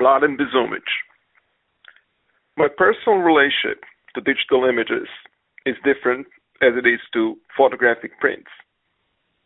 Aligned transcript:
Mladen 0.00 0.38
Bizumic. 0.38 0.88
My 2.56 2.68
personal 2.74 3.18
relationship 3.18 3.84
to 4.14 4.22
digital 4.22 4.64
images 4.64 5.08
is 5.66 5.76
different 5.84 6.26
as 6.62 6.72
it 6.74 6.86
is 6.88 7.00
to 7.12 7.36
photographic 7.54 8.18
prints. 8.18 8.48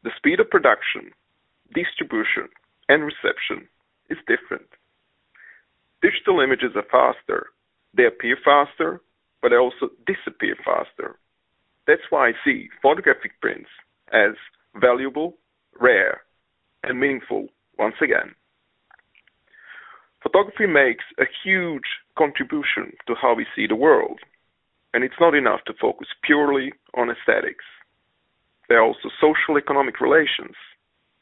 The 0.05 0.13
speed 0.17 0.39
of 0.39 0.49
production, 0.51 1.11
distribution, 1.75 2.49
and 2.89 3.03
reception 3.03 3.67
is 4.11 4.19
different. 4.29 4.69
Digital 6.03 6.41
images 6.41 6.71
are 6.77 6.87
faster. 6.87 7.47
They 7.97 8.07
appear 8.07 8.37
faster, 8.45 9.01
but 9.43 9.49
they 9.49 9.57
also 9.57 9.91
disappear 10.07 10.55
faster. 10.65 11.19
That's 11.89 12.07
why 12.11 12.29
I 12.29 12.33
see 12.45 12.69
photographic 12.81 13.41
prints 13.41 13.71
as 14.13 14.37
valuable, 14.81 15.35
rare, 15.81 16.21
and 16.85 17.01
meaningful 17.01 17.49
once 17.77 17.97
again. 18.01 18.37
Photography 20.25 20.67
makes 20.67 21.05
a 21.19 21.25
huge 21.45 21.85
contribution 22.17 22.97
to 23.07 23.15
how 23.15 23.35
we 23.35 23.47
see 23.55 23.67
the 23.67 23.77
world, 23.77 24.21
and 24.95 25.05
it's 25.05 25.21
not 25.21 25.35
enough 25.35 25.61
to 25.67 25.75
focus 25.79 26.09
purely 26.23 26.73
on 26.97 27.11
aesthetics. 27.11 27.65
There 28.69 28.79
are 28.79 28.85
also 28.85 29.11
social 29.21 29.59
economic 29.59 30.01
relations. 30.01 30.57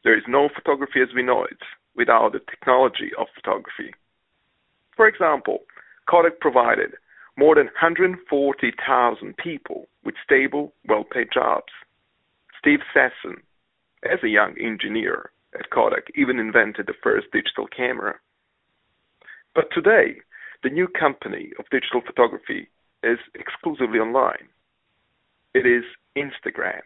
There 0.05 0.17
is 0.17 0.23
no 0.29 0.49
photography 0.55 1.03
as 1.03 1.09
we 1.15 1.23
know 1.25 1.43
it 1.43 1.59
without 1.97 2.33
the 2.33 2.39
technology 2.49 3.11
of 3.19 3.27
photography. 3.35 3.93
For 4.97 5.09
example, 5.09 5.59
Kodak 6.09 6.39
provided 6.39 6.93
more 7.37 7.57
than 7.57 7.67
140,000 7.67 9.37
people 9.37 9.89
with 10.05 10.15
stable, 10.25 10.73
well-paid 10.87 11.29
jobs. 11.34 11.73
Steve 12.57 12.81
Sasson, 12.95 13.43
as 14.05 14.21
a 14.23 14.29
young 14.29 14.55
engineer 14.61 15.31
at 15.59 15.71
Kodak, 15.71 16.05
even 16.15 16.39
invented 16.39 16.87
the 16.87 16.95
first 17.03 17.27
digital 17.33 17.67
camera. 17.67 18.15
But 19.55 19.69
today, 19.73 20.20
the 20.62 20.70
new 20.70 20.88
company 20.88 21.52
of 21.59 21.66
digital 21.70 22.01
photography 22.01 22.69
is 23.02 23.19
exclusively 23.34 23.98
online. 23.98 24.48
It 25.55 25.67
is 25.67 25.84
Instagram. 26.17 26.81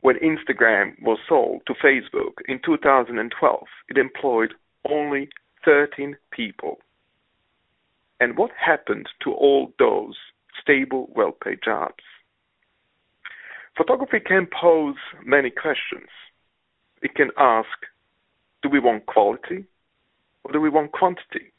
When 0.00 0.16
Instagram 0.16 1.02
was 1.02 1.18
sold 1.28 1.62
to 1.66 1.74
Facebook 1.74 2.34
in 2.46 2.60
2012, 2.64 3.66
it 3.88 3.98
employed 3.98 4.54
only 4.88 5.28
13 5.64 6.16
people. 6.30 6.78
And 8.20 8.36
what 8.36 8.50
happened 8.52 9.08
to 9.24 9.32
all 9.32 9.72
those 9.78 10.14
stable, 10.60 11.10
well 11.16 11.32
paid 11.32 11.58
jobs? 11.64 12.04
Photography 13.76 14.20
can 14.20 14.46
pose 14.46 14.96
many 15.24 15.50
questions. 15.50 16.08
It 17.02 17.14
can 17.14 17.30
ask 17.36 17.68
do 18.62 18.68
we 18.68 18.80
want 18.80 19.06
quality 19.06 19.64
or 20.44 20.52
do 20.52 20.60
we 20.60 20.70
want 20.70 20.92
quantity? 20.92 21.52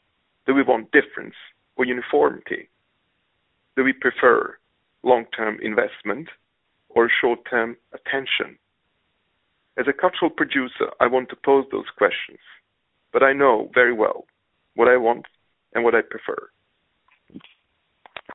Do 0.46 0.54
we 0.54 0.62
want 0.62 0.92
difference 0.92 1.34
or 1.76 1.84
uniformity? 1.84 2.68
Do 3.76 3.84
we 3.84 3.92
prefer 3.92 4.58
long 5.02 5.26
term 5.36 5.58
investment 5.62 6.28
or 6.88 7.10
short 7.20 7.40
term 7.48 7.76
attention? 7.92 8.58
As 9.78 9.86
a 9.88 9.92
cultural 9.92 10.30
producer, 10.30 10.90
I 11.00 11.06
want 11.06 11.28
to 11.30 11.36
pose 11.36 11.64
those 11.70 11.88
questions, 11.96 12.40
but 13.12 13.22
I 13.22 13.32
know 13.32 13.70
very 13.72 13.92
well 13.92 14.26
what 14.74 14.88
I 14.88 14.96
want 14.96 15.26
and 15.74 15.84
what 15.84 15.94
I 15.94 16.02
prefer. 16.02 16.50